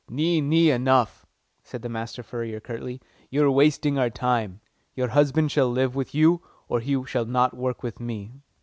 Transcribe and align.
"Nee, 0.09 0.41
nee, 0.41 0.71
enough!" 0.71 1.27
said 1.63 1.83
the 1.83 1.87
master 1.87 2.23
furrier 2.23 2.59
curtly. 2.59 2.99
"You 3.29 3.43
are 3.43 3.51
wasting 3.51 3.99
our 3.99 4.09
time. 4.09 4.59
Your 4.95 5.09
husband 5.09 5.51
shall 5.51 5.69
live 5.69 5.93
with 5.93 6.15
you, 6.15 6.41
or 6.67 6.79
he 6.79 7.05
shall 7.05 7.25
not 7.25 7.53
work 7.55 7.83
with 7.83 7.99
me." 7.99 8.41